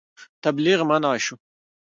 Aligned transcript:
تبلیغ 0.43 0.79
منع 0.89 1.13
شو. 1.25 1.35